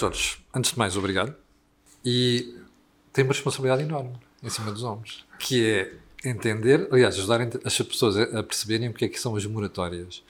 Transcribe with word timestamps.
Jorge, 0.00 0.38
antes 0.54 0.72
de 0.72 0.78
mais, 0.78 0.96
obrigado. 0.96 1.34
E 2.02 2.54
tem 3.12 3.22
uma 3.22 3.34
responsabilidade 3.34 3.82
enorme 3.82 4.12
em 4.42 4.48
cima 4.48 4.72
dos 4.72 4.82
ombros, 4.82 5.26
que 5.38 5.68
é 5.68 5.92
entender, 6.24 6.88
aliás, 6.90 7.16
ajudar 7.16 7.40
as 7.64 7.78
pessoas 7.82 8.16
a 8.16 8.42
perceberem 8.42 8.88
o 8.88 8.94
que 8.94 9.04
é 9.04 9.08
que 9.08 9.20
são 9.20 9.36
as 9.36 9.44
moratórias. 9.44 10.24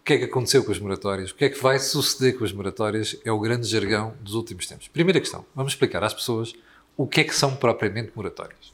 O 0.00 0.04
que 0.04 0.12
é 0.14 0.18
que 0.18 0.24
aconteceu 0.24 0.64
com 0.64 0.70
as 0.70 0.78
moratórias? 0.78 1.32
O 1.32 1.34
que 1.34 1.44
é 1.44 1.48
que 1.50 1.60
vai 1.60 1.80
suceder 1.80 2.38
com 2.38 2.44
as 2.44 2.52
moratórias? 2.52 3.16
É 3.24 3.32
o 3.32 3.40
grande 3.40 3.66
jargão 3.66 4.14
dos 4.20 4.34
últimos 4.34 4.66
tempos. 4.66 4.86
Primeira 4.86 5.20
questão, 5.20 5.44
vamos 5.54 5.72
explicar 5.72 6.02
às 6.04 6.14
pessoas 6.14 6.54
o 6.96 7.06
que 7.06 7.20
é 7.20 7.24
que 7.24 7.34
são 7.34 7.56
propriamente 7.56 8.12
moratórias. 8.14 8.72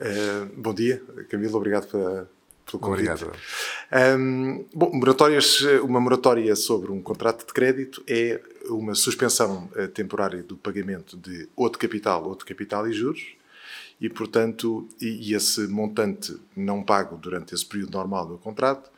Uh, 0.00 0.46
bom 0.56 0.72
dia, 0.72 1.02
Camilo, 1.28 1.56
obrigado 1.56 1.88
pela, 1.88 2.30
pelo 2.64 2.78
convite. 2.80 3.10
Obrigado. 3.10 3.32
Um, 4.18 4.64
bom, 4.72 4.90
moratórias, 4.92 5.60
uma 5.82 6.00
moratória 6.00 6.54
sobre 6.54 6.92
um 6.92 7.02
contrato 7.02 7.46
de 7.46 7.52
crédito 7.52 8.02
é 8.06 8.40
uma 8.68 8.94
suspensão 8.94 9.68
uh, 9.76 9.88
temporária 9.88 10.42
do 10.42 10.56
pagamento 10.56 11.16
de 11.16 11.48
ou 11.54 11.70
de 11.70 11.78
capital 11.78 12.24
ou 12.24 12.34
de 12.34 12.44
capital 12.44 12.88
e 12.88 12.92
juros 12.92 13.34
e, 14.00 14.08
portanto, 14.08 14.88
e, 15.00 15.30
e 15.30 15.34
esse 15.34 15.66
montante 15.68 16.36
não 16.56 16.82
pago 16.82 17.16
durante 17.16 17.54
esse 17.54 17.64
período 17.64 17.92
normal 17.92 18.26
do 18.26 18.38
contrato 18.38 18.90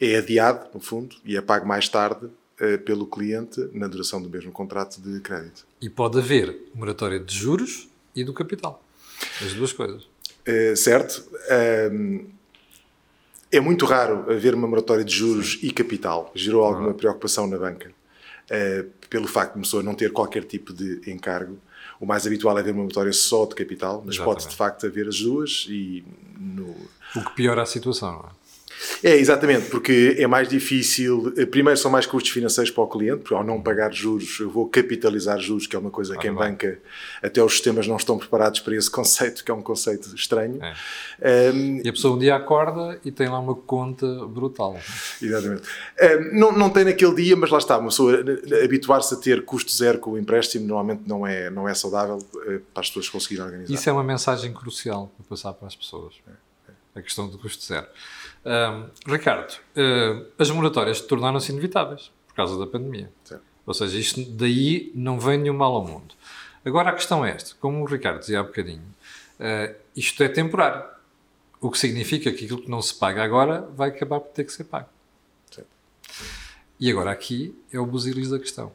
é 0.00 0.16
adiado, 0.16 0.68
no 0.74 0.80
fundo, 0.80 1.14
e 1.24 1.36
é 1.36 1.40
pago 1.40 1.66
mais 1.66 1.88
tarde 1.88 2.26
uh, 2.26 2.78
pelo 2.84 3.06
cliente 3.06 3.60
na 3.72 3.86
duração 3.86 4.20
do 4.20 4.28
mesmo 4.28 4.50
contrato 4.50 5.00
de 5.00 5.20
crédito. 5.20 5.64
E 5.80 5.88
pode 5.88 6.18
haver 6.18 6.56
moratória 6.74 7.20
de 7.20 7.34
juros 7.34 7.88
e 8.14 8.24
do 8.24 8.34
capital. 8.34 8.82
As 9.40 9.52
duas 9.54 9.72
coisas. 9.72 10.02
Uh, 10.46 10.76
certo. 10.76 11.24
É 13.50 13.60
muito 13.60 13.84
raro 13.84 14.30
haver 14.32 14.54
uma 14.54 14.66
moratória 14.66 15.04
de 15.04 15.14
juros 15.14 15.52
Sim. 15.52 15.66
e 15.66 15.70
capital. 15.70 16.32
Gerou 16.34 16.64
alguma 16.64 16.94
preocupação 16.94 17.46
na 17.46 17.58
banca 17.58 17.92
pelo 19.08 19.26
facto 19.26 19.52
de 19.52 19.58
uma 19.58 19.62
pessoa 19.62 19.82
não 19.82 19.94
ter 19.94 20.12
qualquer 20.12 20.44
tipo 20.44 20.72
de 20.72 21.00
encargo. 21.10 21.58
O 22.00 22.06
mais 22.06 22.26
habitual 22.26 22.56
é 22.56 22.60
haver 22.60 22.72
uma 22.72 22.82
moratória 22.82 23.12
só 23.12 23.46
de 23.46 23.54
capital, 23.54 24.02
mas 24.04 24.18
pode 24.18 24.46
de 24.48 24.54
facto 24.56 24.86
haver 24.86 25.08
as 25.08 25.20
duas 25.20 25.66
e 25.68 26.04
no... 26.38 26.74
O 27.14 27.24
que 27.24 27.34
piora 27.34 27.62
a 27.62 27.66
situação, 27.66 28.12
não 28.12 28.28
é? 28.28 28.41
É, 29.02 29.16
exatamente, 29.16 29.68
porque 29.70 30.16
é 30.18 30.26
mais 30.26 30.48
difícil. 30.48 31.32
Eh, 31.36 31.46
primeiro, 31.46 31.78
são 31.78 31.90
mais 31.90 32.06
custos 32.06 32.30
financeiros 32.30 32.70
para 32.70 32.82
o 32.82 32.86
cliente, 32.86 33.20
porque 33.20 33.34
ao 33.34 33.44
não 33.44 33.60
pagar 33.60 33.92
juros, 33.92 34.38
eu 34.40 34.50
vou 34.50 34.66
capitalizar 34.68 35.38
juros, 35.38 35.66
que 35.66 35.76
é 35.76 35.78
uma 35.78 35.90
coisa 35.90 36.16
que 36.16 36.28
em 36.28 36.32
banca 36.32 36.78
até 37.22 37.42
os 37.42 37.52
sistemas 37.52 37.86
não 37.86 37.96
estão 37.96 38.18
preparados 38.18 38.60
para 38.60 38.74
esse 38.76 38.90
conceito, 38.92 39.44
que 39.44 39.50
é 39.50 39.54
um 39.54 39.62
conceito 39.62 40.14
estranho. 40.14 40.58
É. 41.20 41.50
Um, 41.52 41.80
e 41.84 41.88
a 41.88 41.92
pessoa 41.92 42.16
um 42.16 42.18
dia 42.18 42.36
acorda 42.36 42.98
e 43.04 43.10
tem 43.10 43.28
lá 43.28 43.38
uma 43.38 43.54
conta 43.54 44.06
brutal. 44.26 44.78
Exatamente. 45.20 45.62
Um, 46.00 46.38
não, 46.38 46.52
não 46.52 46.70
tem 46.70 46.84
naquele 46.84 47.14
dia, 47.14 47.36
mas 47.36 47.50
lá 47.50 47.58
está, 47.58 47.78
uma 47.78 47.88
pessoa 47.88 48.24
habituar-se 48.64 49.14
a 49.14 49.16
ter 49.16 49.44
custo 49.44 49.72
zero 49.72 49.98
com 49.98 50.12
o 50.12 50.18
empréstimo 50.18 50.66
normalmente 50.66 51.02
não 51.06 51.26
é, 51.26 51.50
não 51.50 51.68
é 51.68 51.74
saudável 51.74 52.18
eh, 52.46 52.60
para 52.72 52.80
as 52.80 52.88
pessoas 52.88 53.08
conseguirem 53.08 53.44
organizar. 53.44 53.74
Isso 53.74 53.88
é 53.88 53.92
uma 53.92 54.04
mensagem 54.04 54.52
crucial 54.52 55.12
para 55.16 55.26
passar 55.28 55.52
para 55.52 55.68
as 55.68 55.76
pessoas. 55.76 56.14
É. 56.28 56.51
A 56.94 57.00
questão 57.00 57.28
do 57.28 57.38
custo 57.38 57.64
zero. 57.64 57.86
Um, 58.44 59.10
Ricardo, 59.10 59.52
uh, 59.52 60.26
as 60.38 60.50
moratórias 60.50 61.00
tornaram-se 61.00 61.50
inevitáveis 61.50 62.10
por 62.26 62.34
causa 62.34 62.58
da 62.58 62.66
pandemia. 62.66 63.10
Sim. 63.24 63.38
Ou 63.64 63.72
seja, 63.72 63.98
isto 63.98 64.22
daí 64.32 64.90
não 64.94 65.18
vem 65.18 65.38
nenhum 65.38 65.54
mal 65.54 65.74
ao 65.74 65.84
mundo. 65.84 66.14
Agora 66.64 66.90
a 66.90 66.92
questão 66.92 67.24
é 67.24 67.30
esta: 67.30 67.54
como 67.60 67.82
o 67.82 67.86
Ricardo 67.86 68.20
dizia 68.20 68.40
há 68.40 68.42
bocadinho, 68.42 68.82
uh, 69.40 69.74
isto 69.96 70.22
é 70.22 70.28
temporário. 70.28 70.84
O 71.60 71.70
que 71.70 71.78
significa 71.78 72.32
que 72.32 72.44
aquilo 72.44 72.62
que 72.62 72.70
não 72.70 72.82
se 72.82 72.94
paga 72.94 73.22
agora 73.22 73.62
vai 73.74 73.90
acabar 73.90 74.20
por 74.20 74.32
ter 74.32 74.44
que 74.44 74.52
ser 74.52 74.64
pago. 74.64 74.88
Sim. 75.50 75.62
E 76.80 76.90
agora 76.90 77.12
aqui 77.12 77.56
é 77.72 77.78
o 77.78 77.86
busilis 77.86 78.30
da 78.30 78.38
questão. 78.38 78.72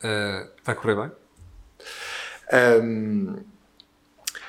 Uh, 0.00 0.50
vai 0.64 0.74
correr 0.74 0.96
bem? 0.96 1.12
Um, 2.82 3.36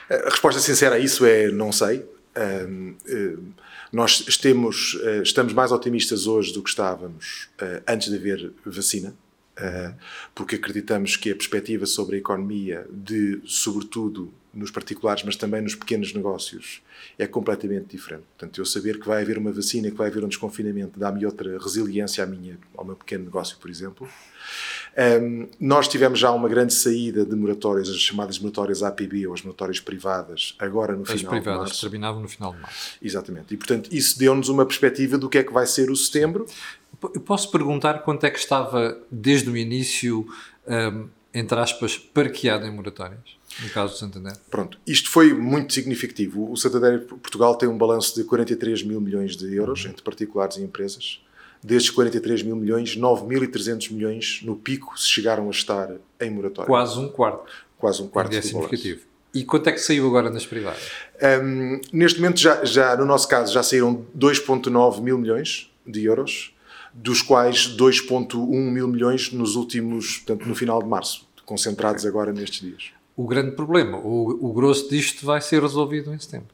a 0.09 0.29
resposta 0.29 0.59
sincera 0.59 0.96
a 0.96 1.00
isso 1.00 1.25
é 1.25 1.50
não 1.50 1.72
sei. 1.72 2.06
Um, 2.38 2.96
nós 3.92 4.24
estemos, 4.28 5.00
eh, 5.02 5.22
estamos 5.24 5.53
mais 5.53 5.72
otimistas 5.72 6.28
hoje 6.28 6.53
do 6.53 6.62
que 6.62 6.70
estávamos 6.70 7.50
eh, 7.59 7.81
antes 7.88 8.09
de 8.09 8.16
haver 8.16 8.53
vacina, 8.64 9.16
eh, 9.56 9.94
porque 10.36 10.56
acreditamos 10.56 11.16
que 11.16 11.31
a 11.31 11.36
perspectiva 11.36 11.86
sobre 11.88 12.18
a 12.18 12.20
economia, 12.20 12.86
de, 12.92 13.42
sobretudo 13.46 14.31
nos 14.53 14.70
particulares, 14.70 15.24
mas 15.24 15.36
também 15.36 15.62
nos 15.62 15.74
pequenos 15.74 16.14
negócios, 16.14 16.81
é 17.18 17.26
completamente 17.26 17.88
diferente. 17.88 18.24
Portanto, 18.38 18.59
eu 18.59 18.66
saber 18.66 19.00
que 19.00 19.08
vai 19.08 19.22
haver 19.22 19.38
uma 19.38 19.52
vacina, 19.52 19.90
que 19.90 19.97
vai 19.97 20.08
haver 20.08 20.24
um 20.24 20.28
desconfinamento, 20.28 21.00
dá-me 21.00 21.26
outra 21.26 21.58
resiliência 21.58 22.24
à 22.24 22.28
minha, 22.28 22.59
ao 22.76 22.86
meu 22.86 22.96
pequeno 22.96 23.26
negócio, 23.26 23.58
por 23.58 23.70
exemplo. 23.70 24.08
Um, 24.97 25.47
nós 25.59 25.88
tivemos 25.88 26.18
já 26.18 26.31
uma 26.31 26.50
grande 26.50 26.74
saída 26.74 27.24
de 27.24 27.35
moratórias, 27.35 27.88
as 27.88 27.97
chamadas 27.97 28.40
moratórias 28.40 28.81
APB 28.81 29.28
ou 29.28 29.34
as 29.35 29.44
moratórias 29.44 29.80
privadas, 29.80 30.56
agora 30.58 30.96
no 30.96 31.03
as 31.03 31.12
final 31.12 31.34
privadas, 31.34 31.59
de 31.59 31.68
março. 31.68 31.81
terminavam 31.81 32.22
no 32.22 32.28
final 32.28 32.53
de 32.53 32.62
março. 32.62 32.97
Exatamente. 33.00 33.53
E, 33.53 33.58
portanto, 33.58 33.94
isso 33.94 34.18
deu-nos 34.18 34.50
uma 34.50 34.66
perspectiva 34.66 35.16
do 35.16 35.30
que 35.30 35.38
é 35.38 35.44
que 35.44 35.53
vai 35.53 35.68
ser 35.68 35.91
o 35.91 35.96
setembro. 35.96 36.47
Eu 37.13 37.22
posso 37.22 37.52
perguntar 37.52 38.00
quanto 38.00 38.25
é 38.25 38.31
que 38.31 38.40
estava, 38.40 38.97
desde 39.12 39.47
o 39.52 39.56
início, 39.56 40.28
um, 40.68 41.08
entre 41.31 41.59
aspas, 41.59 41.96
parqueado 41.96 42.66
em 42.66 42.72
moratórias? 42.72 43.38
No 43.62 43.69
caso 43.69 43.94
do 43.94 44.00
Santander. 44.00 44.35
Pronto, 44.50 44.79
isto 44.85 45.12
foi 45.12 45.31
muito 45.31 45.74
significativo. 45.74 46.52
O 46.52 46.58
Santander 46.58 47.06
Portugal 47.06 47.56
tem 47.56 47.69
um 47.69 47.78
balanço 47.78 48.16
de 48.16 48.24
43 48.24 48.81
mil 48.81 49.00
milhões 49.00 49.35
de 49.35 49.56
euros 49.56 49.84
uhum. 49.84 49.91
entre 49.91 50.02
particulares 50.02 50.58
e 50.58 50.64
empresas. 50.64 51.22
Destes 51.63 51.91
43 51.91 52.44
mil 52.44 52.56
milhões, 52.56 52.97
9.300 52.97 53.91
milhões 53.91 54.41
no 54.44 54.56
pico 54.56 55.00
se 55.00 55.07
chegaram 55.07 55.47
a 55.47 55.51
estar 55.51 55.91
em 56.19 56.29
moratória. 56.29 56.68
Quase 56.68 57.00
um 57.00 57.09
quarto. 57.09 57.51
Quase 57.78 58.01
um 58.01 58.07
quarto. 58.07 58.35
É 58.35 58.41
significativo. 58.41 59.01
E 59.34 59.44
quanto 59.44 59.67
é 59.67 59.72
que 59.72 59.79
saiu 59.79 60.07
agora 60.07 60.29
nas 60.29 60.46
privadas? 60.46 60.81
Um, 61.44 61.79
neste 61.94 62.19
momento, 62.19 62.40
já, 62.40 62.63
já, 62.66 62.96
no 62.96 63.06
nosso 63.06 63.28
caso, 63.28 63.53
já 63.53 63.62
saíram 63.62 64.06
2,9 64.17 65.01
mil 65.01 65.17
milhões 65.17 65.72
de 65.85 66.03
euros, 66.06 66.56
dos 66.94 67.22
quais 67.22 67.75
2,1 67.78 68.46
mil 68.47 68.88
milhões 68.88 69.31
nos 69.31 69.56
últimos, 69.56 70.17
portanto, 70.17 70.47
no 70.47 70.56
final 70.56 70.81
de 70.81 70.90
março, 70.90 71.28
concentrados 71.46 72.06
agora 72.06 72.34
nestes 72.34 72.62
dias. 72.62 72.91
O 73.16 73.28
grande 73.28 73.51
problema, 73.51 73.97
o, 73.97 74.50
o 74.50 74.53
grosso 74.53 74.90
disto 74.90 75.25
vai 75.25 75.41
ser 75.41 75.62
resolvido 75.62 76.13
em 76.13 76.19
setembro. 76.19 76.50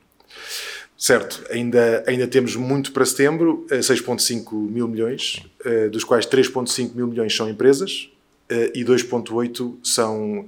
Certo, 1.03 1.43
ainda, 1.51 2.01
ainda 2.07 2.25
temos 2.25 2.55
muito 2.55 2.93
para 2.93 3.05
setembro, 3.05 3.67
6,5 3.69 4.53
eh, 4.53 4.71
mil 4.71 4.87
milhões, 4.87 5.43
eh, 5.65 5.89
dos 5.89 6.05
quais 6.05 6.25
3,5 6.25 6.95
mil 6.95 7.07
milhões 7.07 7.35
são 7.35 7.49
empresas 7.49 8.09
eh, 8.47 8.71
e 8.73 8.85
2,8 8.85 9.79
são 9.83 10.47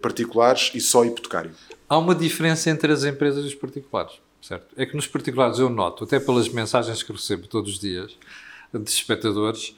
particulares 0.00 0.70
e 0.76 0.80
só 0.80 1.04
hipotecário. 1.04 1.50
Há 1.88 1.98
uma 1.98 2.14
diferença 2.14 2.70
entre 2.70 2.92
as 2.92 3.02
empresas 3.02 3.44
e 3.44 3.48
os 3.48 3.54
particulares, 3.56 4.12
certo? 4.40 4.68
É 4.76 4.86
que 4.86 4.94
nos 4.94 5.08
particulares 5.08 5.58
eu 5.58 5.68
noto, 5.68 6.04
até 6.04 6.20
pelas 6.20 6.48
mensagens 6.48 7.02
que 7.02 7.10
recebo 7.10 7.48
todos 7.48 7.72
os 7.72 7.80
dias 7.80 8.16
de 8.72 8.88
espectadores, 8.88 9.74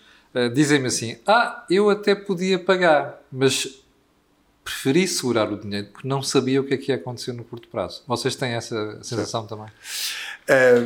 dizem-me 0.53 0.89
assim: 0.89 1.17
Ah, 1.27 1.65
eu 1.71 1.89
até 1.89 2.15
podia 2.15 2.59
pagar, 2.59 3.19
mas 3.33 3.83
preferi 4.69 5.09
segurar 5.09 5.51
o 5.51 5.59
dinheiro 5.59 5.89
porque 5.91 6.07
não 6.07 6.23
sabia 6.23 6.61
o 6.61 6.65
que 6.65 6.75
é 6.75 6.77
que 6.77 6.93
ia 6.93 6.97
acontecer 6.97 7.33
no 7.33 7.43
curto 7.43 7.69
prazo. 7.69 8.03
Vocês 8.07 8.37
têm 8.37 8.53
essa 8.53 9.03
sensação 9.03 9.49
certo. 9.49 9.57
também? 9.57 9.73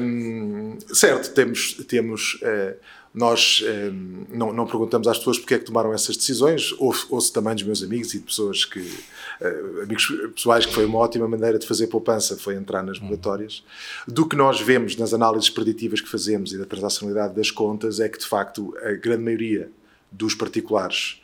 Um, 0.00 0.78
certo, 0.94 1.34
temos, 1.34 1.74
temos 1.88 2.34
uh, 2.42 2.76
nós 3.12 3.62
um, 3.92 4.24
não, 4.30 4.52
não, 4.52 4.66
perguntamos 4.66 5.08
às 5.08 5.18
pessoas 5.18 5.38
porque 5.38 5.54
é 5.54 5.58
que 5.58 5.64
tomaram 5.64 5.92
essas 5.92 6.16
decisões, 6.16 6.72
ouço, 6.78 7.08
ouço 7.10 7.32
também 7.32 7.54
dos 7.54 7.64
meus 7.64 7.82
amigos 7.82 8.14
e 8.14 8.18
de 8.18 8.24
pessoas 8.24 8.64
que, 8.64 8.78
uh, 8.78 9.82
amigos 9.82 10.06
pessoais, 10.34 10.64
que 10.64 10.72
foi 10.72 10.84
uma 10.84 10.98
ótima 10.98 11.26
maneira 11.26 11.58
de 11.58 11.66
fazer 11.66 11.88
poupança, 11.88 12.36
foi 12.36 12.54
entrar 12.54 12.84
nas 12.84 13.00
moratórias. 13.00 13.64
Do 14.06 14.28
que 14.28 14.36
nós 14.36 14.60
vemos 14.60 14.96
nas 14.96 15.12
análises 15.12 15.50
preditivas 15.50 16.00
que 16.00 16.08
fazemos 16.08 16.52
e 16.52 16.58
da 16.58 16.66
transacionalidade 16.66 17.34
das 17.34 17.50
contas 17.50 17.98
é 17.98 18.08
que, 18.08 18.18
de 18.18 18.26
facto, 18.26 18.72
a 18.80 18.92
grande 18.92 19.24
maioria 19.24 19.70
dos 20.10 20.34
particulares 20.34 21.21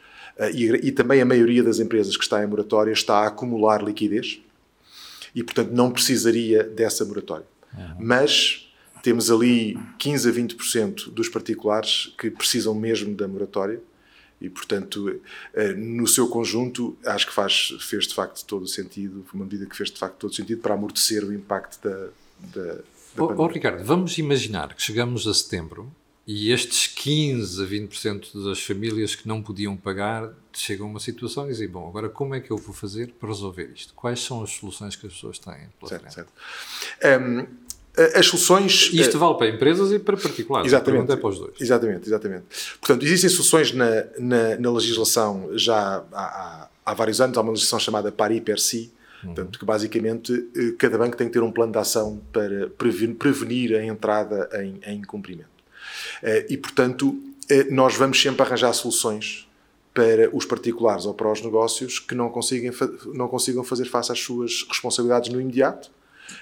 e, 0.52 0.88
e, 0.88 0.93
também 0.93 1.20
a 1.20 1.25
maioria 1.25 1.62
das 1.62 1.81
empresas 1.81 2.17
que 2.17 2.23
está 2.23 2.43
em 2.43 2.46
moratória 2.46 2.93
está 2.93 3.19
a 3.19 3.26
acumular 3.26 3.82
liquidez 3.82 4.40
e, 5.35 5.43
portanto, 5.43 5.70
não 5.73 5.90
precisaria 5.90 6.62
dessa 6.62 7.05
moratória. 7.05 7.46
Uhum. 7.76 7.96
Mas 7.99 8.69
temos 9.02 9.31
ali 9.31 9.79
15 9.99 10.29
a 10.29 10.32
20% 10.32 11.11
dos 11.11 11.29
particulares 11.29 12.14
que 12.19 12.31
precisam 12.31 12.75
mesmo 12.75 13.14
da 13.14 13.26
moratória 13.26 13.81
e, 14.40 14.49
portanto, 14.49 15.20
eh, 15.52 15.73
no 15.75 16.06
seu 16.06 16.29
conjunto, 16.29 16.96
acho 17.05 17.26
que 17.26 17.32
faz, 17.32 17.75
fez 17.81 18.06
de 18.06 18.14
facto 18.14 18.44
todo 18.44 18.62
o 18.62 18.69
sentido, 18.69 19.26
uma 19.34 19.44
medida 19.44 19.67
que 19.67 19.76
fez 19.76 19.91
de 19.91 19.99
facto 19.99 20.17
todo 20.17 20.31
o 20.31 20.34
sentido 20.34 20.61
para 20.61 20.75
amortecer 20.75 21.25
o 21.25 21.32
impacto 21.32 21.82
da, 21.82 22.08
da, 22.55 22.75
da 22.75 22.82
oh, 23.25 23.34
oh, 23.37 23.46
Ricardo, 23.49 23.82
vamos 23.84 24.17
imaginar 24.19 24.75
que 24.75 24.82
chegamos 24.82 25.26
a 25.26 25.34
setembro 25.34 25.91
e 26.30 26.52
estes 26.52 26.86
15 26.88 27.62
a 27.62 27.66
20% 27.66 28.44
das 28.44 28.62
famílias 28.62 29.14
que 29.14 29.26
não 29.26 29.42
podiam 29.42 29.75
pagar 29.75 30.30
chegam 30.52 30.86
a 30.86 30.90
uma 30.90 31.00
situação 31.00 31.46
e 31.46 31.48
dizem: 31.52 31.66
Bom, 31.66 31.88
agora 31.88 32.10
como 32.10 32.34
é 32.34 32.40
que 32.40 32.50
eu 32.50 32.58
vou 32.58 32.75
fazer 32.75 33.14
para 33.19 33.30
resolver 33.30 33.72
isto? 33.75 33.94
Quais 33.94 34.22
são 34.22 34.42
as 34.42 34.50
soluções 34.50 34.94
que 34.94 35.06
as 35.06 35.14
pessoas 35.14 35.38
têm 35.38 35.54
certo? 35.86 36.12
Certo. 36.12 36.30
Um, 37.22 37.46
as 38.14 38.26
soluções. 38.26 38.90
Isto 38.92 39.16
uh, 39.16 39.20
vale 39.20 39.38
para 39.38 39.48
empresas 39.48 39.90
e 39.90 39.98
para 39.98 40.19
particulares. 40.19 40.70
Exatamente. 40.70 41.10
É 41.10 41.16
para 41.16 41.28
os 41.30 41.38
dois. 41.38 41.58
Exatamente, 41.58 42.06
exatamente. 42.06 42.44
Portanto, 42.78 43.06
existem 43.06 43.31
soluções 43.31 43.72
na, 43.72 44.04
na, 44.19 44.58
na 44.58 44.70
legislação 44.70 45.48
já 45.54 46.04
há, 46.12 46.22
há, 46.22 46.69
há 46.84 46.94
vários 46.94 47.22
anos, 47.22 47.38
há 47.38 47.40
uma 47.40 47.52
legislação 47.52 47.81
chamada 47.81 48.12
pari 48.12 48.42
per 48.42 48.60
si, 48.60 48.92
uhum. 49.24 49.34
portanto, 49.34 49.58
que 49.58 49.64
basicamente 49.64 50.46
cada 50.78 50.98
banco 50.98 51.16
tem 51.16 51.26
que 51.26 51.32
ter 51.32 51.42
um 51.42 51.50
plano 51.50 51.72
de 51.72 51.78
ação 51.78 52.20
para 52.31 52.69
prevenir 52.69 53.74
a 53.74 53.82
entrada 53.82 54.46
em, 54.62 54.78
em 54.84 54.98
incumprimento. 54.98 55.57
E, 56.48 56.56
portanto, 56.56 57.18
nós 57.70 57.94
vamos 57.96 58.20
sempre 58.20 58.42
arranjar 58.42 58.72
soluções 58.72 59.48
para 59.94 60.34
os 60.34 60.44
particulares 60.44 61.06
ou 61.06 61.14
para 61.14 61.30
os 61.30 61.42
negócios 61.42 61.98
que 61.98 62.14
não, 62.14 62.30
consigam, 62.30 62.72
não 63.14 63.26
consigam 63.26 63.64
fazer 63.64 63.86
face 63.86 64.12
às 64.12 64.20
suas 64.20 64.64
responsabilidades 64.68 65.32
no 65.32 65.40
imediato. 65.40 65.90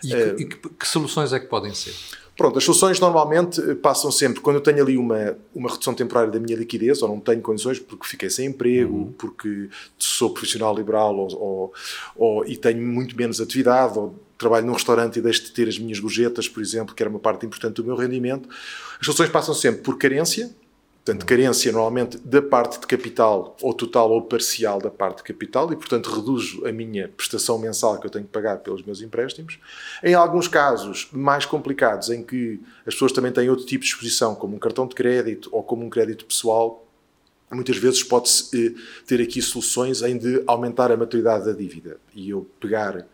E, 0.02 0.08
que, 0.08 0.42
e 0.42 0.46
que, 0.46 0.68
que 0.68 0.86
soluções 0.86 1.32
é 1.32 1.40
que 1.40 1.46
podem 1.46 1.72
ser? 1.72 1.94
Pronto, 2.36 2.58
as 2.58 2.64
soluções 2.64 3.00
normalmente 3.00 3.60
eh, 3.62 3.74
passam 3.74 4.10
sempre 4.10 4.40
quando 4.42 4.56
eu 4.56 4.60
tenho 4.60 4.82
ali 4.82 4.98
uma, 4.98 5.38
uma 5.54 5.70
redução 5.70 5.94
temporária 5.94 6.30
da 6.30 6.38
minha 6.38 6.54
liquidez, 6.54 7.00
ou 7.00 7.08
não 7.08 7.18
tenho 7.18 7.40
condições 7.40 7.78
porque 7.78 8.06
fiquei 8.06 8.28
sem 8.28 8.48
emprego, 8.48 8.94
uhum. 8.94 9.12
porque 9.16 9.70
sou 9.96 10.28
profissional 10.30 10.76
liberal 10.76 11.16
ou, 11.16 11.34
ou, 11.34 11.72
ou, 12.14 12.46
e 12.46 12.54
tenho 12.56 12.82
muito 12.82 13.16
menos 13.16 13.40
atividade, 13.40 13.98
ou 13.98 14.14
trabalho 14.38 14.66
num 14.66 14.72
restaurante 14.72 15.18
e 15.18 15.22
deixo 15.22 15.44
de 15.44 15.52
ter 15.52 15.68
as 15.68 15.78
minhas 15.78 15.98
gorjetas, 15.98 16.48
por 16.48 16.62
exemplo, 16.62 16.94
que 16.94 17.02
era 17.02 17.10
uma 17.10 17.18
parte 17.18 17.46
importante 17.46 17.74
do 17.76 17.84
meu 17.84 17.96
rendimento. 17.96 18.48
As 19.00 19.06
soluções 19.06 19.30
passam 19.30 19.54
sempre 19.54 19.82
por 19.82 19.98
carência, 19.98 20.54
Portanto, 21.06 21.24
carência 21.24 21.70
normalmente 21.70 22.18
da 22.18 22.42
parte 22.42 22.80
de 22.80 22.86
capital, 22.88 23.56
ou 23.62 23.72
total 23.72 24.10
ou 24.10 24.22
parcial 24.22 24.80
da 24.80 24.90
parte 24.90 25.18
de 25.18 25.22
capital, 25.22 25.72
e 25.72 25.76
portanto 25.76 26.10
reduzo 26.10 26.66
a 26.66 26.72
minha 26.72 27.06
prestação 27.06 27.60
mensal 27.60 28.00
que 28.00 28.08
eu 28.08 28.10
tenho 28.10 28.24
que 28.24 28.32
pagar 28.32 28.56
pelos 28.56 28.82
meus 28.82 29.00
empréstimos. 29.00 29.60
Em 30.02 30.14
alguns 30.14 30.48
casos 30.48 31.08
mais 31.12 31.46
complicados, 31.46 32.10
em 32.10 32.24
que 32.24 32.60
as 32.84 32.92
pessoas 32.92 33.12
também 33.12 33.30
têm 33.30 33.48
outro 33.48 33.64
tipo 33.64 33.84
de 33.84 33.90
exposição, 33.90 34.34
como 34.34 34.56
um 34.56 34.58
cartão 34.58 34.84
de 34.84 34.96
crédito 34.96 35.48
ou 35.52 35.62
como 35.62 35.86
um 35.86 35.88
crédito 35.88 36.24
pessoal, 36.24 36.84
muitas 37.52 37.76
vezes 37.76 38.02
pode-se 38.02 38.66
eh, 38.66 38.80
ter 39.06 39.22
aqui 39.22 39.40
soluções 39.40 40.02
em 40.02 40.18
de 40.18 40.42
aumentar 40.44 40.90
a 40.90 40.96
maturidade 40.96 41.44
da 41.44 41.52
dívida. 41.52 41.98
E 42.16 42.30
eu 42.30 42.50
pegar 42.58 43.06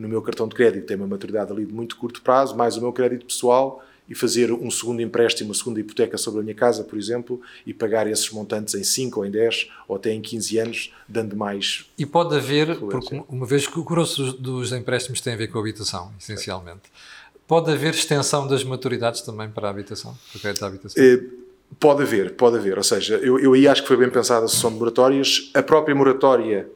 no 0.00 0.08
meu 0.08 0.22
cartão 0.22 0.48
de 0.48 0.54
crédito, 0.54 0.86
tem 0.86 0.96
uma 0.96 1.06
maturidade 1.06 1.52
ali 1.52 1.66
de 1.66 1.72
muito 1.72 1.96
curto 1.96 2.22
prazo, 2.22 2.56
mais 2.56 2.76
o 2.76 2.80
meu 2.80 2.92
crédito 2.92 3.26
pessoal 3.26 3.84
e 4.08 4.14
fazer 4.14 4.50
um 4.50 4.68
segundo 4.72 5.00
empréstimo, 5.00 5.50
uma 5.50 5.54
segunda 5.54 5.78
hipoteca 5.78 6.18
sobre 6.18 6.40
a 6.40 6.42
minha 6.42 6.54
casa, 6.54 6.82
por 6.82 6.98
exemplo, 6.98 7.40
e 7.64 7.72
pagar 7.72 8.08
esses 8.08 8.28
montantes 8.30 8.74
em 8.74 8.82
5 8.82 9.20
ou 9.20 9.24
em 9.24 9.30
10 9.30 9.70
ou 9.86 9.94
até 9.94 10.10
em 10.10 10.20
15 10.20 10.58
anos, 10.58 10.94
dando 11.08 11.36
mais. 11.36 11.86
E 11.96 12.04
pode 12.04 12.34
haver, 12.34 12.76
porque 12.76 13.22
uma 13.28 13.46
vez 13.46 13.68
que 13.68 13.78
o 13.78 13.84
grosso 13.84 14.32
dos 14.32 14.72
empréstimos 14.72 15.20
tem 15.20 15.34
a 15.34 15.36
ver 15.36 15.46
com 15.46 15.58
a 15.58 15.60
habitação, 15.60 16.10
essencialmente, 16.18 16.90
pode 17.46 17.70
haver 17.70 17.94
extensão 17.94 18.48
das 18.48 18.64
maturidades 18.64 19.20
também 19.20 19.48
para 19.48 19.68
a 19.68 19.70
habitação, 19.70 20.18
para 20.32 20.38
o 20.38 20.40
crédito 20.40 20.64
à 20.64 20.66
habitação? 20.66 21.04
É, 21.04 21.20
pode 21.78 22.02
haver, 22.02 22.34
pode 22.34 22.56
haver. 22.56 22.78
Ou 22.78 22.84
seja, 22.84 23.14
eu, 23.18 23.38
eu 23.38 23.52
aí 23.52 23.68
acho 23.68 23.82
que 23.82 23.88
foi 23.88 23.96
bem 23.96 24.10
pensada 24.10 24.44
a 24.46 24.48
sessão 24.48 24.72
de 24.72 24.78
moratórias. 24.78 25.52
A 25.54 25.62
própria 25.62 25.94
moratória 25.94 26.68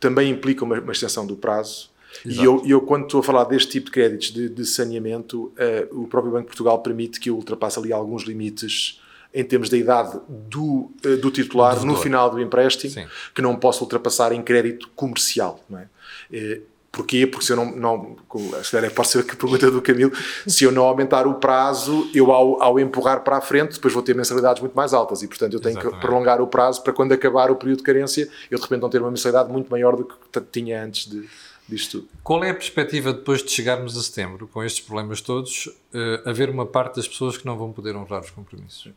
também 0.00 0.30
implica 0.30 0.64
uma, 0.64 0.80
uma 0.80 0.92
extensão 0.92 1.26
do 1.26 1.36
prazo 1.36 1.90
Exato. 2.24 2.42
E 2.42 2.44
eu, 2.44 2.62
eu, 2.66 2.80
quando 2.80 3.04
estou 3.04 3.20
a 3.20 3.22
falar 3.22 3.44
deste 3.44 3.72
tipo 3.72 3.86
de 3.86 3.92
créditos 3.92 4.32
de, 4.32 4.48
de 4.48 4.64
saneamento, 4.64 5.52
uh, 5.92 6.02
o 6.02 6.06
próprio 6.08 6.32
Banco 6.32 6.44
de 6.44 6.48
Portugal 6.48 6.80
permite 6.80 7.20
que 7.20 7.30
eu 7.30 7.36
ultrapasse 7.36 7.78
ali 7.78 7.92
alguns 7.92 8.22
limites 8.22 9.00
em 9.32 9.44
termos 9.44 9.68
da 9.68 9.76
idade 9.76 10.18
do, 10.28 10.90
uh, 11.04 11.16
do 11.20 11.30
titular 11.30 11.78
do 11.78 11.86
no 11.86 11.96
final 11.96 12.30
do 12.30 12.40
empréstimo, 12.40 12.92
Sim. 12.92 13.06
que 13.34 13.42
não 13.42 13.56
posso 13.56 13.84
ultrapassar 13.84 14.32
em 14.32 14.42
crédito 14.42 14.88
comercial. 14.94 15.60
Não 15.68 15.78
é? 15.78 15.88
Uh, 16.32 16.62
Porquê? 16.90 17.26
Porque 17.26 17.44
se 17.44 17.52
eu 17.52 17.56
não, 17.56 17.70
não 17.76 18.16
se 18.62 18.72
calhar 18.72 18.90
pode 18.92 19.08
ser 19.08 19.20
a 19.20 19.22
pergunta 19.22 19.70
do 19.70 19.82
Camilo, 19.82 20.10
se 20.46 20.64
eu 20.64 20.72
não 20.72 20.84
aumentar 20.84 21.26
o 21.26 21.34
prazo, 21.34 22.10
eu 22.14 22.32
ao, 22.32 22.60
ao 22.62 22.80
empurrar 22.80 23.22
para 23.22 23.36
a 23.36 23.40
frente, 23.40 23.74
depois 23.74 23.92
vou 23.92 24.02
ter 24.02 24.14
mensalidades 24.14 24.60
muito 24.60 24.74
mais 24.74 24.94
altas 24.94 25.22
e, 25.22 25.28
portanto, 25.28 25.52
eu 25.52 25.60
tenho 25.60 25.74
Exatamente. 25.74 26.00
que 26.00 26.06
prolongar 26.06 26.40
o 26.40 26.46
prazo 26.46 26.82
para 26.82 26.92
quando 26.92 27.12
acabar 27.12 27.50
o 27.50 27.56
período 27.56 27.78
de 27.78 27.84
carência, 27.84 28.28
eu 28.50 28.56
de 28.56 28.64
repente 28.64 28.80
não 28.80 28.88
ter 28.88 29.00
uma 29.02 29.10
mensalidade 29.10 29.52
muito 29.52 29.70
maior 29.70 29.94
do 29.96 30.04
que 30.04 30.40
tinha 30.50 30.82
antes 30.82 31.08
de, 31.08 31.28
disto 31.68 32.00
tudo. 32.00 32.08
Qual 32.22 32.42
é 32.42 32.50
a 32.50 32.54
perspectiva 32.54 33.12
depois 33.12 33.42
de 33.42 33.50
chegarmos 33.50 33.96
a 33.96 34.02
setembro, 34.02 34.48
com 34.48 34.64
estes 34.64 34.84
problemas 34.84 35.20
todos, 35.20 35.66
uh, 35.66 36.28
haver 36.28 36.48
uma 36.48 36.64
parte 36.64 36.96
das 36.96 37.06
pessoas 37.06 37.36
que 37.36 37.44
não 37.44 37.58
vão 37.58 37.72
poder 37.72 37.94
honrar 37.94 38.22
os 38.22 38.30
compromissos? 38.30 38.90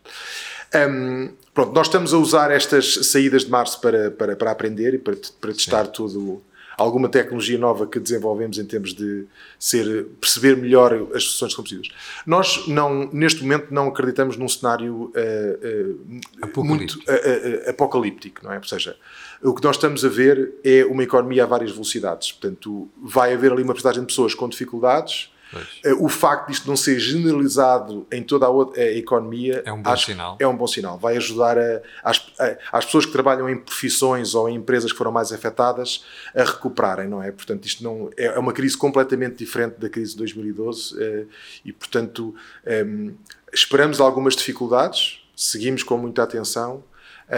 Um, 0.74 1.34
pronto, 1.54 1.74
nós 1.74 1.88
estamos 1.88 2.14
a 2.14 2.18
usar 2.18 2.52
estas 2.52 3.08
saídas 3.08 3.44
de 3.44 3.52
março 3.52 3.82
para, 3.82 4.12
para, 4.12 4.36
para 4.36 4.52
aprender 4.52 4.94
e 4.94 4.98
para, 4.98 5.16
para 5.40 5.54
testar 5.54 5.86
Sim. 5.86 5.92
tudo 5.92 6.42
alguma 6.82 7.10
tecnologia 7.10 7.58
nova 7.58 7.88
que 7.88 8.00
desenvolvemos 8.00 8.58
em 8.58 8.66
termos 8.66 8.94
de 8.94 9.26
ser, 9.58 10.06
perceber 10.20 10.58
melhor 10.58 10.94
as 11.14 11.24
soluções 11.24 11.56
competitivas. 11.56 11.90
Nós, 12.26 12.68
não, 12.68 13.10
neste 13.12 13.42
momento, 13.42 13.74
não 13.74 13.88
acreditamos 13.88 14.38
num 14.38 14.48
cenário 14.48 15.12
uh, 15.16 16.58
uh, 16.58 16.64
muito 16.64 16.98
uh, 17.00 17.70
apocalíptico, 17.70 18.44
não 18.44 18.52
é? 18.52 18.58
Ou 18.58 18.64
seja, 18.64 18.98
o 19.42 19.54
que 19.54 19.64
nós 19.64 19.76
estamos 19.76 20.04
a 20.06 20.10
ver 20.10 20.54
é 20.64 20.86
uma 20.86 21.04
economia 21.04 21.44
a 21.44 21.48
várias 21.48 21.72
velocidades. 21.72 22.32
Portanto, 22.32 22.90
vai 23.02 23.34
haver 23.34 23.52
ali 23.52 23.64
uma 23.64 23.74
porcentagem 23.74 24.02
de 24.02 24.08
pessoas 24.08 24.36
com 24.36 24.48
dificuldades. 24.48 25.31
Eh, 25.84 25.94
o 25.94 26.08
facto 26.08 26.48
disto 26.48 26.68
não 26.68 26.76
ser 26.76 27.00
generalizado 27.00 28.08
em 28.12 28.24
toda 28.24 28.46
a, 28.46 28.50
outra, 28.50 28.82
a 28.82 28.92
economia 28.92 29.64
é 29.66 29.72
um 29.72 29.82
bom 29.82 29.98
sinal. 29.98 30.38
É 30.40 30.48
um 30.48 30.56
bom 30.56 30.68
sinal. 30.68 30.98
Vai 30.98 31.18
ajudar 31.18 31.58
a, 31.58 31.82
as, 32.04 32.18
a, 32.40 32.78
as 32.78 32.86
pessoas 32.86 33.06
que 33.06 33.12
trabalham 33.12 33.50
em 33.50 33.58
profissões 33.58 34.34
ou 34.34 34.50
em 34.50 34.56
empresas 34.56 34.92
que 34.92 34.98
foram 34.98 35.12
mais 35.12 35.32
afetadas 35.32 36.06
a 36.36 36.44
recuperarem, 36.44 37.08
não 37.08 37.22
é? 37.22 37.32
Portanto, 37.32 37.66
isto 37.66 37.84
não 37.84 38.10
é, 38.18 38.26
é 38.26 38.40
uma 38.40 38.54
crise 38.54 38.78
completamente 38.78 39.38
diferente 39.38 39.80
da 39.80 39.90
crise 39.90 40.12
de 40.12 40.18
2012 40.20 41.02
eh, 41.02 41.26
e, 41.66 41.74
portanto, 41.74 42.34
eh, 42.66 42.86
esperamos 43.54 44.00
algumas 44.00 44.36
dificuldades, 44.36 45.22
seguimos 45.36 45.84
com 45.84 45.98
muita 45.98 46.24
atenção 46.24 46.84
eh, 46.84 46.91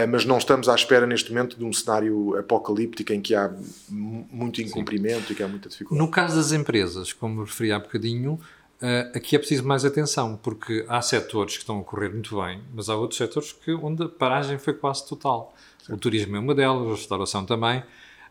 mas 0.08 0.24
não 0.24 0.38
estamos 0.38 0.68
à 0.68 0.74
espera 0.74 1.06
neste 1.06 1.30
momento 1.30 1.56
de 1.56 1.64
um 1.64 1.72
cenário 1.72 2.36
apocalíptico 2.36 3.12
em 3.12 3.20
que 3.20 3.34
há 3.34 3.52
muito 3.88 4.60
incumprimento 4.60 5.28
Sim. 5.28 5.32
e 5.32 5.36
que 5.36 5.42
há 5.42 5.48
muita 5.48 5.68
dificuldade. 5.68 6.04
No 6.04 6.10
caso 6.10 6.36
das 6.36 6.50
empresas, 6.50 7.12
como 7.12 7.44
referi 7.44 7.70
há 7.70 7.78
bocadinho, 7.78 8.40
eh, 8.82 9.12
aqui 9.14 9.36
é 9.36 9.38
preciso 9.38 9.64
mais 9.64 9.84
atenção, 9.84 10.38
porque 10.42 10.84
há 10.88 11.00
setores 11.00 11.54
que 11.54 11.60
estão 11.60 11.80
a 11.80 11.84
correr 11.84 12.08
muito 12.08 12.42
bem, 12.42 12.60
mas 12.74 12.88
há 12.88 12.96
outros 12.96 13.18
setores 13.18 13.52
que, 13.52 13.72
onde 13.72 14.02
a 14.02 14.08
paragem 14.08 14.58
foi 14.58 14.74
quase 14.74 15.06
total. 15.08 15.54
Sim. 15.86 15.92
O 15.92 15.96
turismo 15.96 16.36
é 16.36 16.38
uma 16.40 16.54
delas, 16.54 16.88
a 16.88 16.90
restauração 16.90 17.46
também. 17.46 17.82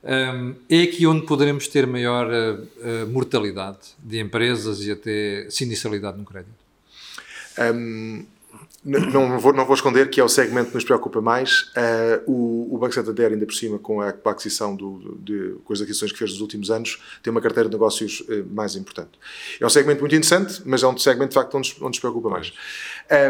Um, 0.03 0.55
é 0.69 0.81
aqui 0.83 1.07
onde 1.07 1.25
poderemos 1.25 1.67
ter 1.69 1.87
maior 1.87 2.27
mortalidade 3.09 3.95
de 3.97 4.19
empresas 4.19 4.85
e 4.85 4.91
até 4.91 5.47
sinistralidade 5.49 6.17
no 6.17 6.25
crédito. 6.25 6.53
Um, 7.57 8.25
não 8.83 9.39
vou, 9.39 9.53
não 9.53 9.65
vou 9.65 9.75
esconder 9.75 10.09
que 10.09 10.19
é 10.19 10.23
o 10.23 10.27
segmento 10.27 10.69
que 10.69 10.75
nos 10.75 10.83
preocupa 10.83 11.21
mais. 11.21 11.71
Uh, 12.27 12.31
o, 12.31 12.75
o 12.75 12.77
Banco 12.77 12.93
Santander, 12.93 13.31
ainda 13.31 13.45
por 13.45 13.53
cima, 13.53 13.79
com 13.79 14.01
a, 14.01 14.11
com 14.11 14.27
a 14.27 14.31
aquisição 14.31 14.75
do, 14.75 15.17
de, 15.21 15.55
com 15.63 15.71
as 15.71 15.81
aquisições 15.81 16.11
que 16.11 16.17
fez 16.17 16.31
nos 16.31 16.41
últimos 16.41 16.69
anos, 16.69 17.01
tem 17.21 17.31
uma 17.31 17.41
carteira 17.41 17.69
de 17.69 17.75
negócios 17.75 18.21
uh, 18.21 18.45
mais 18.51 18.75
importante. 18.75 19.11
É 19.59 19.65
um 19.65 19.69
segmento 19.69 20.01
muito 20.01 20.15
interessante, 20.15 20.61
mas 20.65 20.83
é 20.83 20.87
um 20.87 20.97
segmento, 20.97 21.29
de 21.29 21.35
facto, 21.35 21.55
onde, 21.57 21.73
onde 21.77 21.83
nos 21.85 21.99
preocupa 21.99 22.29
mais. 22.29 22.53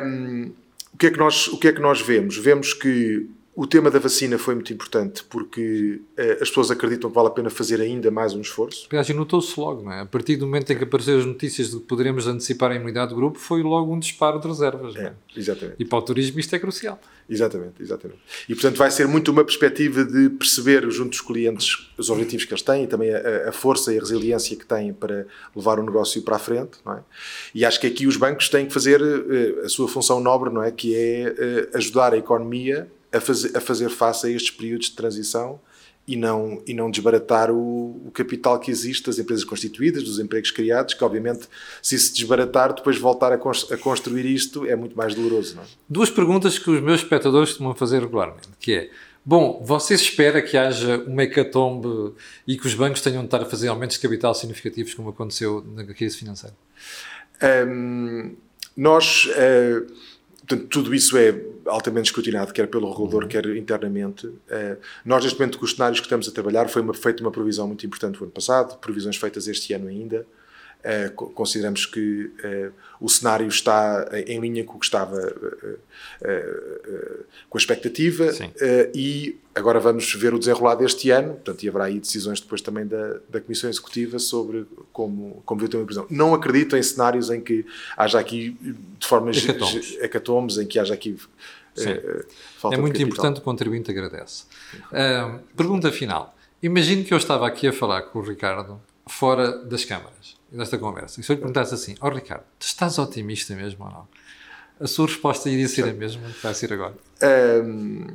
Um, 0.03 0.51
o, 0.93 0.97
que 0.97 1.07
é 1.07 1.11
que 1.11 1.19
nós, 1.19 1.47
o 1.47 1.57
que 1.57 1.67
é 1.67 1.71
que 1.71 1.81
nós 1.81 2.01
vemos? 2.01 2.37
Vemos 2.37 2.73
que 2.73 3.29
o 3.55 3.67
tema 3.67 3.91
da 3.91 3.99
vacina 3.99 4.37
foi 4.37 4.55
muito 4.55 4.73
importante 4.73 5.23
porque 5.25 6.01
uh, 6.17 6.41
as 6.41 6.49
pessoas 6.49 6.71
acreditam 6.71 7.09
que 7.09 7.15
vale 7.15 7.27
a 7.27 7.31
pena 7.31 7.49
fazer 7.49 7.79
ainda 7.79 8.09
mais 8.09 8.33
um 8.33 8.41
esforço. 8.41 8.87
Aliás, 8.89 9.07
notou-se 9.09 9.59
logo, 9.59 9.83
não 9.83 9.91
é? 9.91 10.01
A 10.01 10.05
partir 10.05 10.37
do 10.37 10.45
momento 10.47 10.71
em 10.71 10.77
que 10.77 10.83
apareceram 10.83 11.19
as 11.19 11.25
notícias 11.25 11.69
de 11.69 11.77
que 11.77 11.83
poderemos 11.83 12.27
antecipar 12.27 12.71
a 12.71 12.75
imunidade 12.75 13.09
do 13.09 13.15
grupo, 13.15 13.37
foi 13.37 13.61
logo 13.61 13.93
um 13.93 13.99
disparo 13.99 14.39
de 14.39 14.47
reservas. 14.47 14.95
É, 14.95 15.03
é? 15.03 15.13
Exatamente. 15.35 15.75
E 15.77 15.85
para 15.85 15.99
o 15.99 16.01
turismo 16.01 16.39
isto 16.39 16.55
é 16.55 16.59
crucial. 16.59 16.99
Exatamente, 17.29 17.81
exatamente. 17.81 18.19
E 18.49 18.55
portanto 18.55 18.77
vai 18.77 18.89
ser 18.89 19.07
muito 19.07 19.31
uma 19.31 19.43
perspectiva 19.43 20.03
de 20.03 20.29
perceber 20.29 20.89
junto 20.89 21.11
dos 21.11 21.21
clientes 21.21 21.91
os 21.95 22.09
objetivos 22.09 22.45
que 22.45 22.53
eles 22.53 22.63
têm 22.63 22.83
e 22.83 22.87
também 22.87 23.13
a, 23.13 23.49
a 23.49 23.51
força 23.51 23.93
e 23.93 23.97
a 23.97 23.99
resiliência 23.99 24.57
que 24.57 24.65
têm 24.65 24.91
para 24.91 25.27
levar 25.55 25.79
o 25.79 25.83
negócio 25.83 26.21
para 26.23 26.37
a 26.37 26.39
frente, 26.39 26.79
não 26.83 26.93
é? 26.93 27.03
E 27.53 27.63
acho 27.63 27.79
que 27.79 27.85
aqui 27.85 28.07
os 28.07 28.17
bancos 28.17 28.49
têm 28.49 28.65
que 28.65 28.73
fazer 28.73 29.01
uh, 29.01 29.65
a 29.65 29.69
sua 29.69 29.87
função 29.87 30.19
nobre, 30.19 30.49
não 30.49 30.63
é? 30.63 30.71
Que 30.71 30.95
é 30.95 31.69
uh, 31.73 31.77
ajudar 31.77 32.13
a 32.13 32.17
economia 32.17 32.89
a 33.13 33.21
fazer, 33.21 33.57
a 33.57 33.61
fazer 33.61 33.89
face 33.89 34.27
a 34.27 34.29
estes 34.29 34.51
períodos 34.51 34.87
de 34.87 34.95
transição 34.95 35.59
e 36.05 36.17
não, 36.17 36.61
e 36.67 36.73
não 36.73 36.91
desbaratar 36.91 37.49
o, 37.49 38.07
o, 38.07 38.11
capital 38.13 38.59
que 38.59 38.69
existe 38.69 39.05
das 39.05 39.17
empresas 39.17 39.45
constituídas, 39.45 40.03
dos 40.03 40.19
empregos 40.19 40.51
criados, 40.51 40.93
que 40.93 41.03
obviamente 41.03 41.47
se 41.81 41.97
se 41.97 42.13
desbaratar, 42.13 42.73
depois 42.73 42.97
voltar 42.97 43.31
a, 43.31 43.35
a 43.35 43.77
construir 43.77 44.25
isto 44.25 44.65
é 44.65 44.75
muito 44.75 44.97
mais 44.97 45.15
doloroso. 45.15 45.55
Não 45.55 45.63
é? 45.63 45.65
Duas 45.87 46.09
perguntas 46.09 46.59
que 46.59 46.69
os 46.69 46.81
meus 46.81 47.01
espectadores 47.01 47.51
costumam 47.51 47.73
fazer 47.73 48.01
regularmente, 48.01 48.49
que 48.59 48.73
é, 48.73 48.89
bom, 49.23 49.63
você 49.63 49.93
espera 49.93 50.41
que 50.41 50.57
haja 50.57 50.97
uma 51.07 51.23
hecatombe 51.23 52.13
e 52.45 52.57
que 52.57 52.67
os 52.67 52.73
bancos 52.73 52.99
tenham 52.99 53.21
de 53.21 53.27
estar 53.27 53.41
a 53.41 53.45
fazer 53.45 53.69
aumentos 53.69 53.95
de 53.95 54.01
capital 54.01 54.35
significativos 54.35 54.93
como 54.93 55.09
aconteceu 55.09 55.65
na 55.73 55.85
crise 55.85 56.17
financeira? 56.17 56.55
Um, 57.65 58.35
nós... 58.75 59.25
Uh, 59.27 60.13
Portanto, 60.45 60.67
tudo 60.67 60.93
isso 60.93 61.17
é 61.17 61.31
altamente 61.65 62.07
escrutinado, 62.07 62.53
quer 62.53 62.67
pelo 62.67 62.89
regulador, 62.89 63.23
uhum. 63.23 63.29
quer 63.29 63.45
internamente. 63.55 64.27
Uh, 64.27 64.77
nós, 65.05 65.23
neste 65.23 65.39
momento, 65.39 65.57
com 65.57 65.65
os 65.65 65.71
cenários 65.71 65.99
que 65.99 66.05
estamos 66.05 66.27
a 66.27 66.31
trabalhar, 66.31 66.67
foi 66.67 66.81
uma, 66.81 66.93
feita 66.93 67.23
uma 67.23 67.31
previsão 67.31 67.67
muito 67.67 67.85
importante 67.85 68.17
no 68.17 68.23
ano 68.23 68.31
passado, 68.31 68.77
previsões 68.79 69.17
feitas 69.17 69.47
este 69.47 69.73
ano 69.73 69.87
ainda. 69.87 70.25
Uh, 70.83 71.11
consideramos 71.31 71.85
que 71.85 72.25
uh, 72.43 72.73
o 72.99 73.07
cenário 73.07 73.47
está 73.47 74.05
em 74.27 74.37
linha 74.41 74.65
com 74.65 74.75
o 74.75 74.79
que 74.79 74.85
estava 74.85 75.15
uh, 75.17 75.79
com 77.49 77.57
a 77.57 77.59
expectativa 77.59 78.29
e 78.93 79.39
agora 79.55 79.79
vamos 79.79 80.13
ver 80.13 80.33
o 80.33 80.39
desenrolar 80.39 80.75
deste 80.75 81.09
ano, 81.09 81.35
portanto, 81.35 81.63
e 81.63 81.69
haverá 81.69 81.85
aí 81.85 82.01
decisões 82.01 82.41
depois 82.41 82.59
também 82.59 82.85
da, 82.85 83.17
da 83.29 83.39
Comissão 83.39 83.69
Executiva 83.69 84.19
sobre 84.19 84.65
como, 84.91 85.41
como 85.45 85.65
ver 85.65 85.73
a 85.77 85.85
prisão. 85.85 86.05
Não 86.09 86.33
acredito 86.33 86.75
em 86.75 86.83
cenários 86.83 87.29
em 87.29 87.39
que 87.39 87.65
haja 87.95 88.19
aqui, 88.19 88.57
de 88.99 89.07
formas 89.07 89.37
hecatombes, 89.37 89.97
hecatombes 90.01 90.57
em 90.57 90.65
que 90.65 90.79
haja 90.79 90.93
aqui 90.93 91.15
é 92.71 92.77
muito 92.77 93.01
importante, 93.01 93.39
o 93.39 93.41
contribuinte 93.41 93.89
agradece. 93.89 94.43
pergunta 95.55 95.91
final. 95.93 96.35
Imagino 96.61 97.05
que 97.05 97.13
eu 97.13 97.17
estava 97.17 97.47
aqui 97.47 97.67
a 97.67 97.73
falar 97.73 98.01
com 98.03 98.19
o 98.19 98.21
Ricardo 98.21 98.79
fora 99.23 99.57
das 99.59 99.85
câmaras, 99.85 100.35
nesta 100.51 100.77
conversa. 100.77 101.21
E 101.21 101.23
se 101.23 101.31
eu 101.31 101.35
lhe 101.35 101.39
perguntasse 101.39 101.73
assim, 101.73 101.95
ó 102.01 102.07
oh, 102.07 102.09
Ricardo, 102.09 102.43
tu 102.59 102.65
estás 102.65 102.99
otimista 102.99 103.55
mesmo 103.55 103.85
ou 103.85 103.89
não? 103.89 104.07
A 104.81 104.85
sua 104.85 105.07
resposta 105.07 105.49
iria 105.49 105.65
ser 105.69 105.87
a 105.87 105.93
mesma 105.93 106.29
que 106.29 106.43
vai 106.43 106.53
ser 106.53 106.73
agora? 106.73 106.93
Um, 107.63 108.07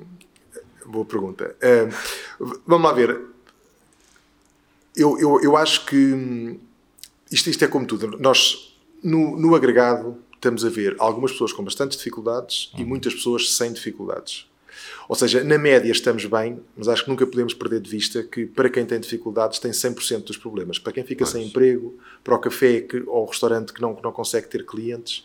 boa 0.85 1.07
pergunta. 1.07 1.57
Um, 1.63 2.53
vamos 2.67 2.87
lá 2.87 2.93
ver. 2.93 3.19
Eu, 4.95 5.19
eu, 5.19 5.41
eu 5.43 5.57
acho 5.57 5.87
que 5.87 5.97
hum, 5.97 6.61
isto, 7.33 7.49
isto 7.49 7.65
é 7.65 7.69
como 7.69 7.87
tudo. 7.87 8.19
Nós, 8.19 8.77
no, 9.03 9.35
no 9.35 9.55
agregado, 9.55 10.23
estamos 10.35 10.63
a 10.63 10.69
ver 10.69 10.95
algumas 10.99 11.33
pessoas 11.33 11.55
com 11.55 11.65
bastantes 11.65 11.97
dificuldades 11.97 12.71
uhum. 12.75 12.81
e 12.81 12.85
muitas 12.85 13.15
pessoas 13.15 13.57
sem 13.57 13.73
dificuldades. 13.73 14.47
Ou 15.09 15.17
seja, 15.17 15.43
na 15.43 15.57
média 15.57 15.91
estamos 15.91 16.25
bem, 16.27 16.61
mas 16.77 16.89
acho 16.89 17.05
que 17.05 17.11
nunca 17.11 17.27
podemos 17.27 17.55
perder 17.55 17.81
de 17.81 17.91
vista 17.91 18.23
que 18.23 18.47
para 18.47 18.69
quem 18.69 18.85
tem 18.85 19.01
dificuldades 19.01 19.59
tem 19.59 19.71
100% 19.71 20.25
dos 20.25 20.37
problemas. 20.37 20.79
Para 20.79 20.93
quem 20.93 21.05
fica 21.05 21.25
sem 21.25 21.47
emprego, 21.47 21.99
para 22.23 22.35
o 22.35 22.39
café 22.39 22.81
que, 22.83 23.03
ou 23.07 23.25
o 23.25 23.27
restaurante 23.27 23.73
que 23.73 23.81
não, 23.81 23.95
que 23.95 24.03
não 24.03 24.13
consegue 24.13 24.49
ter 24.49 24.67
clientes. 24.67 25.25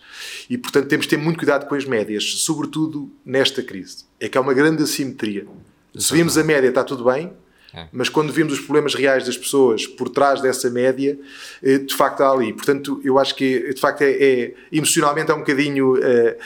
E, 0.49 0.57
portanto, 0.57 0.87
temos 0.87 1.05
de 1.05 1.09
ter 1.09 1.17
muito 1.17 1.37
cuidado 1.37 1.67
com 1.67 1.75
as 1.75 1.85
médias, 1.85 2.23
sobretudo 2.23 3.11
nesta 3.25 3.61
crise. 3.61 4.05
É 4.19 4.29
que 4.29 4.37
há 4.37 4.41
uma 4.41 4.53
grande 4.53 4.83
assimetria. 4.83 5.45
Se 5.95 6.13
vimos 6.13 6.37
a 6.37 6.43
média, 6.43 6.69
está 6.69 6.83
tudo 6.83 7.03
bem, 7.03 7.33
é. 7.73 7.87
Mas 7.91 8.07
quando 8.07 8.31
vimos 8.31 8.53
os 8.53 8.59
problemas 8.59 8.93
reais 8.93 9.25
das 9.25 9.35
pessoas 9.35 9.87
por 9.87 10.07
trás 10.07 10.39
dessa 10.41 10.69
média, 10.69 11.17
eh, 11.61 11.79
de 11.79 11.95
facto 11.95 12.21
há 12.21 12.31
ali. 12.31 12.53
Portanto, 12.53 13.01
eu 13.03 13.17
acho 13.17 13.35
que 13.35 13.73
de 13.73 13.81
facto 13.81 14.03
é, 14.03 14.11
é 14.11 14.53
emocionalmente 14.71 15.31
é 15.31 15.33
um 15.33 15.39
bocadinho 15.39 15.97
é, 15.97 16.37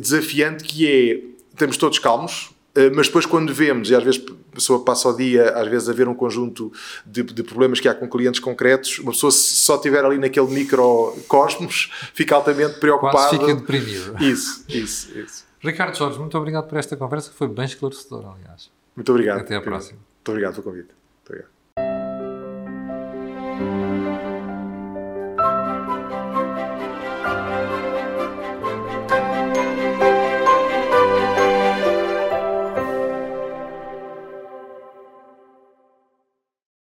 desafiante 0.00 0.64
que 0.64 0.86
é 0.88 1.37
estamos 1.58 1.76
todos 1.76 1.98
calmos, 1.98 2.50
mas 2.94 3.08
depois 3.08 3.26
quando 3.26 3.52
vemos, 3.52 3.90
e 3.90 3.94
às 3.94 4.02
vezes 4.04 4.24
a 4.52 4.54
pessoa 4.54 4.84
passa 4.84 5.08
o 5.08 5.16
dia 5.16 5.50
às 5.50 5.66
vezes 5.66 5.88
a 5.88 5.92
ver 5.92 6.06
um 6.06 6.14
conjunto 6.14 6.72
de, 7.04 7.22
de, 7.22 7.42
problemas 7.42 7.80
que 7.80 7.88
há 7.88 7.94
com 7.94 8.08
clientes 8.08 8.40
concretos, 8.40 8.98
uma 9.00 9.10
pessoa 9.10 9.32
se 9.32 9.56
só 9.56 9.76
estiver 9.76 10.04
ali 10.04 10.18
naquele 10.18 10.46
microcosmos 10.48 11.90
fica 12.14 12.36
altamente 12.36 12.78
preocupada. 12.78 13.16
Quase 13.16 13.38
fica 13.38 13.54
deprimido. 13.54 14.16
Isso, 14.22 14.64
isso, 14.68 15.18
isso. 15.18 15.44
Ricardo 15.60 15.96
Jorge, 15.96 16.18
muito 16.18 16.38
obrigado 16.38 16.68
por 16.68 16.78
esta 16.78 16.96
conversa, 16.96 17.30
que 17.30 17.36
foi 17.36 17.48
bem 17.48 17.64
esclarecedora, 17.64 18.28
aliás. 18.28 18.70
Muito 18.94 19.10
obrigado. 19.10 19.40
Até 19.40 19.56
à 19.56 19.60
próxima. 19.60 19.98
Muito 19.98 20.28
obrigado 20.28 20.52
pelo 20.54 20.64
convite. 20.64 20.88
Muito 20.88 21.26
obrigado. 21.26 21.57